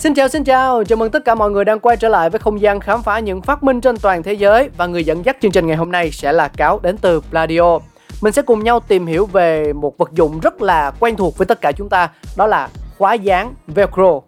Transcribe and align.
Xin 0.00 0.14
chào 0.14 0.28
xin 0.28 0.44
chào, 0.44 0.84
chào 0.84 0.96
mừng 0.96 1.10
tất 1.10 1.24
cả 1.24 1.34
mọi 1.34 1.50
người 1.50 1.64
đang 1.64 1.80
quay 1.80 1.96
trở 1.96 2.08
lại 2.08 2.30
với 2.30 2.38
không 2.38 2.60
gian 2.60 2.80
khám 2.80 3.02
phá 3.02 3.18
những 3.18 3.42
phát 3.42 3.62
minh 3.62 3.80
trên 3.80 3.96
toàn 3.96 4.22
thế 4.22 4.32
giới 4.32 4.70
và 4.76 4.86
người 4.86 5.04
dẫn 5.04 5.24
dắt 5.24 5.36
chương 5.40 5.50
trình 5.50 5.66
ngày 5.66 5.76
hôm 5.76 5.92
nay 5.92 6.10
sẽ 6.10 6.32
là 6.32 6.48
Cáo 6.48 6.80
đến 6.82 6.98
từ 6.98 7.20
Pladio. 7.20 7.78
Mình 8.20 8.32
sẽ 8.32 8.42
cùng 8.42 8.64
nhau 8.64 8.80
tìm 8.80 9.06
hiểu 9.06 9.26
về 9.26 9.72
một 9.72 9.98
vật 9.98 10.10
dụng 10.12 10.40
rất 10.40 10.62
là 10.62 10.92
quen 11.00 11.16
thuộc 11.16 11.38
với 11.38 11.46
tất 11.46 11.60
cả 11.60 11.72
chúng 11.72 11.88
ta, 11.88 12.10
đó 12.36 12.46
là 12.46 12.68
khóa 12.98 13.14
dán 13.14 13.54
Velcro. 13.66 14.20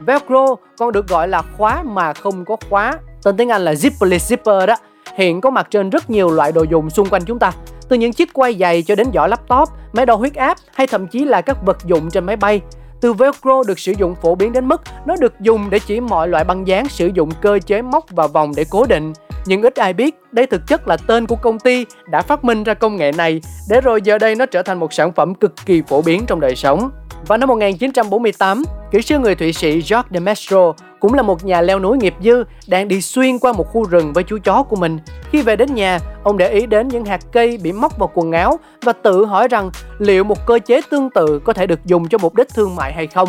Velcro 0.00 0.46
còn 0.78 0.92
được 0.92 1.08
gọi 1.08 1.28
là 1.28 1.42
khóa 1.56 1.82
mà 1.82 2.12
không 2.12 2.44
có 2.44 2.56
khóa, 2.70 2.92
tên 3.22 3.36
tiếng 3.36 3.48
Anh 3.48 3.64
là 3.64 3.72
zipperless 3.72 4.36
zipper 4.36 4.66
đó. 4.66 4.76
Hiện 5.16 5.40
có 5.40 5.50
mặt 5.50 5.66
trên 5.70 5.90
rất 5.90 6.10
nhiều 6.10 6.30
loại 6.30 6.52
đồ 6.52 6.62
dùng 6.70 6.90
xung 6.90 7.08
quanh 7.08 7.24
chúng 7.24 7.38
ta, 7.38 7.52
từ 7.88 7.96
những 7.96 8.12
chiếc 8.12 8.32
quay 8.34 8.56
giày 8.60 8.82
cho 8.82 8.94
đến 8.94 9.06
giỏ 9.14 9.26
laptop, 9.26 9.68
máy 9.92 10.06
đo 10.06 10.14
huyết 10.14 10.34
áp 10.34 10.58
hay 10.74 10.86
thậm 10.86 11.06
chí 11.06 11.24
là 11.24 11.40
các 11.40 11.56
vật 11.66 11.76
dụng 11.84 12.10
trên 12.10 12.26
máy 12.26 12.36
bay 12.36 12.60
từ 13.00 13.12
Velcro 13.12 13.62
được 13.66 13.78
sử 13.78 13.92
dụng 13.98 14.14
phổ 14.14 14.34
biến 14.34 14.52
đến 14.52 14.68
mức 14.68 14.82
nó 15.06 15.16
được 15.20 15.40
dùng 15.40 15.70
để 15.70 15.78
chỉ 15.78 16.00
mọi 16.00 16.28
loại 16.28 16.44
băng 16.44 16.66
dán 16.66 16.88
sử 16.88 17.10
dụng 17.14 17.30
cơ 17.42 17.58
chế 17.66 17.82
móc 17.82 18.04
và 18.10 18.26
vòng 18.26 18.52
để 18.56 18.64
cố 18.70 18.84
định. 18.88 19.12
Nhưng 19.46 19.62
ít 19.62 19.76
ai 19.76 19.92
biết 19.92 20.14
đây 20.32 20.46
thực 20.46 20.66
chất 20.66 20.88
là 20.88 20.96
tên 20.96 21.26
của 21.26 21.36
công 21.36 21.58
ty 21.58 21.86
đã 22.10 22.22
phát 22.22 22.44
minh 22.44 22.64
ra 22.64 22.74
công 22.74 22.96
nghệ 22.96 23.12
này 23.12 23.40
để 23.68 23.80
rồi 23.80 24.02
giờ 24.02 24.18
đây 24.18 24.34
nó 24.34 24.46
trở 24.46 24.62
thành 24.62 24.80
một 24.80 24.92
sản 24.92 25.12
phẩm 25.12 25.34
cực 25.34 25.52
kỳ 25.66 25.82
phổ 25.88 26.02
biến 26.02 26.24
trong 26.26 26.40
đời 26.40 26.56
sống. 26.56 26.90
Vào 27.26 27.38
năm 27.38 27.48
1948, 27.48 28.62
kỹ 28.90 29.02
sư 29.02 29.18
người 29.18 29.34
Thụy 29.34 29.52
Sĩ 29.52 29.80
Jacques 29.80 30.02
de 30.10 30.20
Maistre 30.20 30.56
cũng 31.00 31.14
là 31.14 31.22
một 31.22 31.44
nhà 31.44 31.60
leo 31.60 31.78
núi 31.78 31.96
nghiệp 31.96 32.14
dư 32.22 32.44
đang 32.66 32.88
đi 32.88 33.00
xuyên 33.00 33.38
qua 33.38 33.52
một 33.52 33.72
khu 33.72 33.84
rừng 33.84 34.12
với 34.12 34.24
chú 34.24 34.38
chó 34.44 34.62
của 34.62 34.76
mình. 34.76 34.98
Khi 35.30 35.42
về 35.42 35.56
đến 35.56 35.74
nhà, 35.74 35.98
ông 36.24 36.38
để 36.38 36.48
ý 36.48 36.66
đến 36.66 36.88
những 36.88 37.04
hạt 37.04 37.20
cây 37.32 37.58
bị 37.62 37.72
móc 37.72 37.98
vào 37.98 38.10
quần 38.14 38.32
áo 38.32 38.58
và 38.82 38.92
tự 38.92 39.24
hỏi 39.24 39.48
rằng 39.48 39.70
liệu 39.98 40.24
một 40.24 40.46
cơ 40.46 40.58
chế 40.58 40.80
tương 40.90 41.10
tự 41.10 41.38
có 41.38 41.52
thể 41.52 41.66
được 41.66 41.84
dùng 41.84 42.08
cho 42.08 42.18
mục 42.18 42.34
đích 42.34 42.48
thương 42.54 42.76
mại 42.76 42.92
hay 42.92 43.06
không. 43.06 43.28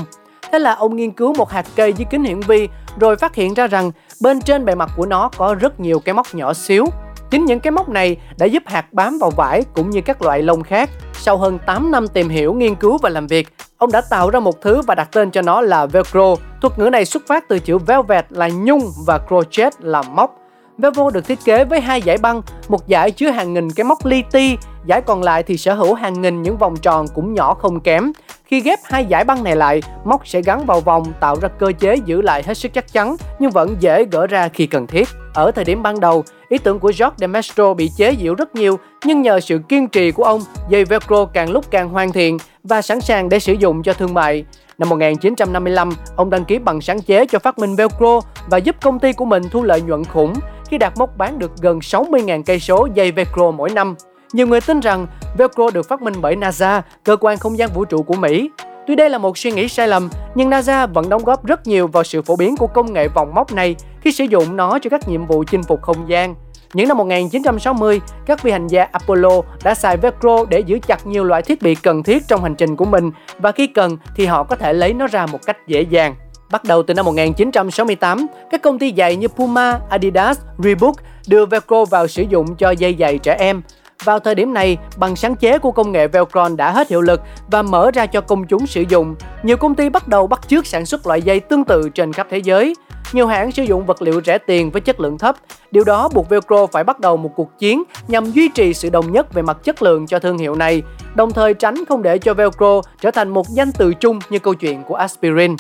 Thế 0.52 0.60
là 0.60 0.76
ông 0.76 0.96
nghiên 0.96 1.12
cứu 1.12 1.34
một 1.34 1.50
hạt 1.52 1.66
cây 1.76 1.94
dưới 1.94 2.06
kính 2.10 2.24
hiển 2.24 2.40
vi 2.40 2.68
rồi 3.00 3.16
phát 3.16 3.36
hiện 3.36 3.54
ra 3.54 3.68
rằng 3.68 3.92
bên 4.22 4.42
trên 4.42 4.66
bề 4.66 4.76
mặt 4.76 4.92
của 4.98 5.06
nó 5.06 5.30
có 5.38 5.56
rất 5.56 5.80
nhiều 5.80 6.00
cái 6.00 6.14
móc 6.16 6.36
nhỏ 6.36 6.54
xíu. 6.54 6.86
Chính 7.30 7.46
những 7.46 7.60
cái 7.60 7.72
móc 7.72 7.90
này 7.90 8.18
đã 8.38 8.46
giúp 8.46 8.64
hạt 8.66 8.94
bám 8.94 9.18
vào 9.20 9.30
vải 9.30 9.64
cũng 9.74 9.90
như 9.90 10.02
các 10.02 10.22
loại 10.22 10.42
lông 10.44 10.64
khác. 10.64 10.90
Sau 11.14 11.38
hơn 11.38 11.60
8 11.66 11.92
năm 11.92 12.08
tìm 12.08 12.30
hiểu, 12.30 12.54
nghiên 12.54 12.76
cứu 12.76 12.98
và 12.98 13.10
làm 13.10 13.28
việc, 13.28 13.48
ông 13.80 13.92
đã 13.92 14.02
tạo 14.02 14.30
ra 14.30 14.40
một 14.40 14.62
thứ 14.62 14.82
và 14.82 14.96
đặt 14.96 15.10
tên 15.12 15.32
cho 15.32 15.42
nó 15.42 15.62
là 15.62 15.86
Velcro. 15.86 16.36
Thuật 16.62 16.80
ngữ 16.80 16.90
này 16.90 17.06
xuất 17.06 17.24
phát 17.28 17.48
từ 17.48 17.60
chữ 17.60 17.78
velvet 17.78 18.26
là 18.30 18.50
nhung 18.50 18.92
và 19.06 19.20
crochet 19.28 19.74
là 19.82 20.02
móc. 20.02 20.36
Velcro 20.78 21.10
được 21.10 21.28
thiết 21.28 21.40
kế 21.46 21.66
với 21.66 21.82
hai 21.82 22.02
dải 22.06 22.18
băng, 22.18 22.42
một 22.68 22.82
dải 22.88 23.12
chứa 23.12 23.30
hàng 23.30 23.54
nghìn 23.54 23.72
cái 23.72 23.84
móc 23.84 24.06
li 24.06 24.24
ti, 24.32 24.58
dải 24.88 25.02
còn 25.02 25.24
lại 25.24 25.44
thì 25.44 25.58
sở 25.58 25.74
hữu 25.74 25.94
hàng 25.94 26.22
nghìn 26.22 26.42
những 26.42 26.58
vòng 26.58 26.78
tròn 26.78 27.06
cũng 27.16 27.34
nhỏ 27.34 27.54
không 27.54 27.80
kém. 27.80 28.12
Khi 28.46 28.62
ghép 28.62 28.80
hai 28.84 29.08
dải 29.12 29.24
băng 29.24 29.44
này 29.44 29.56
lại, 29.56 29.82
móc 30.04 30.28
sẽ 30.28 30.42
gắn 30.42 30.66
vào 30.66 30.82
vòng 30.82 31.06
tạo 31.20 31.36
ra 31.42 31.48
cơ 31.60 31.72
chế 31.80 31.96
giữ 32.06 32.22
lại 32.22 32.44
hết 32.46 32.54
sức 32.54 32.74
chắc 32.74 32.94
chắn 32.94 33.16
nhưng 33.40 33.52
vẫn 33.52 33.76
dễ 33.80 34.06
gỡ 34.12 34.28
ra 34.28 34.48
khi 34.48 34.68
cần 34.68 34.88
thiết. 34.88 35.08
Ở 35.34 35.52
thời 35.52 35.66
điểm 35.66 35.84
ban 35.84 36.00
đầu, 36.00 36.24
ý 36.50 36.58
tưởng 36.58 36.80
của 36.80 36.92
George 37.00 37.16
de 37.18 37.74
bị 37.78 37.90
chế 37.98 38.16
giễu 38.22 38.36
rất 38.36 38.56
nhiều 38.56 38.80
nhưng 39.06 39.22
nhờ 39.22 39.40
sự 39.40 39.60
kiên 39.70 39.88
trì 39.88 40.12
của 40.12 40.24
ông, 40.24 40.42
dây 40.70 40.86
Velcro 40.86 41.26
càng 41.26 41.52
lúc 41.52 41.72
càng 41.72 41.90
hoàn 41.90 42.12
thiện 42.12 42.38
và 42.64 42.82
sẵn 42.82 43.02
sàng 43.02 43.30
để 43.30 43.40
sử 43.40 43.54
dụng 43.54 43.84
cho 43.84 43.94
thương 43.94 44.14
mại. 44.14 44.46
Năm 44.78 44.90
1955, 44.90 45.90
ông 46.16 46.30
đăng 46.30 46.46
ký 46.46 46.60
bằng 46.60 46.82
sáng 46.82 47.02
chế 47.02 47.26
cho 47.26 47.40
phát 47.40 47.60
minh 47.60 47.76
Velcro 47.76 48.20
và 48.50 48.58
giúp 48.58 48.76
công 48.82 49.00
ty 49.00 49.14
của 49.14 49.26
mình 49.26 49.44
thu 49.52 49.64
lợi 49.64 49.82
nhuận 49.82 50.04
khủng 50.04 50.34
khi 50.70 50.78
đạt 50.78 50.94
mốc 50.98 51.18
bán 51.18 51.40
được 51.40 51.52
gần 51.62 51.80
60.000 51.80 52.44
cây 52.44 52.60
số 52.60 52.88
dây 52.94 53.12
Velcro 53.12 53.52
mỗi 53.52 53.70
năm. 53.70 53.96
Nhiều 54.34 54.48
người 54.48 54.62
tin 54.62 54.80
rằng 54.80 55.08
Velcro 55.38 55.70
được 55.74 55.90
phát 55.90 56.02
minh 56.02 56.14
bởi 56.22 56.36
NASA, 56.36 56.82
cơ 57.04 57.16
quan 57.16 57.38
không 57.38 57.58
gian 57.58 57.70
vũ 57.74 57.86
trụ 57.86 58.04
của 58.04 58.16
Mỹ. 58.16 58.50
Tuy 58.90 58.96
đây 58.96 59.10
là 59.10 59.18
một 59.18 59.38
suy 59.38 59.52
nghĩ 59.52 59.68
sai 59.68 59.88
lầm, 59.88 60.10
nhưng 60.36 60.50
NASA 60.50 60.86
vẫn 60.86 61.10
đóng 61.10 61.24
góp 61.24 61.46
rất 61.46 61.68
nhiều 61.68 61.88
vào 61.88 62.04
sự 62.04 62.22
phổ 62.22 62.36
biến 62.36 62.58
của 62.58 62.68
công 62.68 62.94
nghệ 62.94 63.08
vòng 63.08 63.36
móc 63.36 63.54
này 63.54 63.76
khi 64.02 64.12
sử 64.12 64.24
dụng 64.24 64.56
nó 64.56 64.80
cho 64.80 64.90
các 64.90 65.10
nhiệm 65.10 65.26
vụ 65.26 65.44
chinh 65.52 65.64
phục 65.64 65.82
không 65.82 66.10
gian. 66.10 66.36
Những 66.74 66.88
năm 66.88 66.98
1960, 66.98 68.02
các 68.26 68.40
phi 68.40 68.52
hành 68.52 68.68
gia 68.68 68.84
Apollo 68.84 69.42
đã 69.64 69.76
xài 69.76 69.98
Velcro 69.98 70.46
để 70.50 70.60
giữ 70.60 70.80
chặt 70.88 71.08
nhiều 71.08 71.24
loại 71.24 71.42
thiết 71.42 71.62
bị 71.62 71.76
cần 71.76 72.04
thiết 72.04 72.28
trong 72.28 72.44
hành 72.44 72.56
trình 72.56 72.76
của 72.76 72.86
mình 72.86 73.12
và 73.38 73.52
khi 73.52 73.68
cần 73.68 73.98
thì 74.16 74.26
họ 74.26 74.44
có 74.44 74.56
thể 74.56 74.74
lấy 74.74 74.94
nó 74.94 75.08
ra 75.08 75.26
một 75.26 75.40
cách 75.46 75.58
dễ 75.68 75.82
dàng. 75.82 76.16
Bắt 76.52 76.64
đầu 76.64 76.84
từ 76.84 76.94
năm 76.94 77.06
1968, 77.06 78.28
các 78.52 78.62
công 78.62 78.80
ty 78.80 78.94
giày 78.98 79.16
như 79.16 79.28
Puma, 79.28 79.80
Adidas, 79.90 80.40
Reebok 80.64 80.96
đưa 81.28 81.46
Velcro 81.46 81.86
vào 81.86 82.08
sử 82.08 82.24
dụng 82.30 82.56
cho 82.56 82.72
dây 82.72 82.96
giày 83.00 83.18
trẻ 83.18 83.36
em. 83.40 83.62
Vào 84.04 84.20
thời 84.20 84.36
điểm 84.36 84.54
này, 84.54 84.78
bằng 84.98 85.16
sáng 85.16 85.36
chế 85.36 85.60
của 85.60 85.72
công 85.72 85.92
nghệ 85.92 86.08
Velcro 86.08 86.50
đã 86.58 86.72
hết 86.72 86.90
hiệu 86.90 87.02
lực 87.02 87.22
và 87.52 87.62
mở 87.62 87.92
ra 87.92 88.06
cho 88.06 88.22
công 88.22 88.48
chúng 88.48 88.68
sử 88.68 88.84
dụng. 88.90 89.16
Nhiều 89.44 89.58
công 89.58 89.76
ty 89.76 89.90
bắt 89.90 90.08
đầu 90.08 90.28
bắt 90.28 90.48
chước 90.48 90.68
sản 90.68 90.86
xuất 90.86 91.08
loại 91.08 91.22
dây 91.22 91.40
tương 91.40 91.64
tự 91.64 91.90
trên 91.90 92.14
khắp 92.14 92.28
thế 92.30 92.38
giới. 92.38 92.76
Nhiều 93.14 93.28
hãng 93.28 93.52
sử 93.52 93.64
dụng 93.64 93.86
vật 93.86 94.02
liệu 94.02 94.22
rẻ 94.26 94.38
tiền 94.38 94.72
với 94.72 94.82
chất 94.82 95.00
lượng 95.00 95.18
thấp. 95.18 95.36
Điều 95.72 95.84
đó 95.84 96.10
buộc 96.14 96.30
Velcro 96.30 96.66
phải 96.66 96.84
bắt 96.84 97.00
đầu 97.00 97.18
một 97.18 97.32
cuộc 97.36 97.60
chiến 97.60 97.84
nhằm 98.08 98.32
duy 98.32 98.50
trì 98.50 98.74
sự 98.74 98.90
đồng 98.90 99.12
nhất 99.12 99.34
về 99.34 99.42
mặt 99.42 99.58
chất 99.64 99.82
lượng 99.82 100.08
cho 100.08 100.20
thương 100.20 100.38
hiệu 100.38 100.56
này, 100.56 100.82
đồng 101.16 101.32
thời 101.32 101.54
tránh 101.54 101.86
không 101.90 102.02
để 102.02 102.18
cho 102.18 102.34
Velcro 102.34 102.82
trở 103.02 103.12
thành 103.12 103.30
một 103.30 103.48
danh 103.50 103.72
từ 103.72 103.94
chung 103.94 104.20
như 104.30 104.40
câu 104.40 104.54
chuyện 104.54 104.84
của 104.84 104.96
aspirin. 104.96 105.56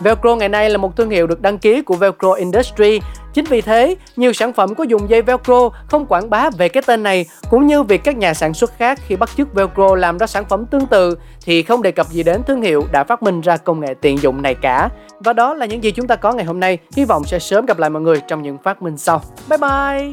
Velcro 0.00 0.36
ngày 0.36 0.48
nay 0.48 0.70
là 0.70 0.78
một 0.78 0.96
thương 0.96 1.10
hiệu 1.10 1.26
được 1.26 1.42
đăng 1.42 1.58
ký 1.58 1.82
của 1.82 1.94
Velcro 1.94 2.32
Industry. 2.32 3.00
Chính 3.38 3.44
vì 3.44 3.60
thế, 3.60 3.96
nhiều 4.16 4.32
sản 4.32 4.52
phẩm 4.52 4.74
có 4.74 4.84
dùng 4.84 5.10
dây 5.10 5.22
Velcro 5.22 5.70
không 5.88 6.06
quảng 6.06 6.30
bá 6.30 6.50
về 6.50 6.68
cái 6.68 6.82
tên 6.86 7.02
này, 7.02 7.26
cũng 7.50 7.66
như 7.66 7.82
việc 7.82 8.04
các 8.04 8.16
nhà 8.16 8.34
sản 8.34 8.54
xuất 8.54 8.72
khác 8.78 8.98
khi 9.06 9.16
bắt 9.16 9.30
chước 9.36 9.54
Velcro 9.54 9.94
làm 9.94 10.18
ra 10.18 10.26
sản 10.26 10.44
phẩm 10.48 10.66
tương 10.66 10.86
tự 10.86 11.18
thì 11.44 11.62
không 11.62 11.82
đề 11.82 11.90
cập 11.90 12.08
gì 12.08 12.22
đến 12.22 12.42
thương 12.46 12.62
hiệu 12.62 12.84
đã 12.92 13.04
phát 13.04 13.22
minh 13.22 13.40
ra 13.40 13.56
công 13.56 13.80
nghệ 13.80 13.94
tiện 14.00 14.18
dụng 14.18 14.42
này 14.42 14.54
cả. 14.54 14.88
Và 15.20 15.32
đó 15.32 15.54
là 15.54 15.66
những 15.66 15.84
gì 15.84 15.90
chúng 15.90 16.06
ta 16.06 16.16
có 16.16 16.32
ngày 16.32 16.44
hôm 16.44 16.60
nay. 16.60 16.78
Hy 16.96 17.04
vọng 17.04 17.24
sẽ 17.24 17.38
sớm 17.38 17.66
gặp 17.66 17.78
lại 17.78 17.90
mọi 17.90 18.02
người 18.02 18.20
trong 18.28 18.42
những 18.42 18.58
phát 18.64 18.82
minh 18.82 18.96
sau. 18.96 19.22
Bye 19.48 19.58
bye! 19.58 20.12